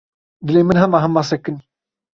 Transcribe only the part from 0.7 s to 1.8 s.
hema hema sekinî.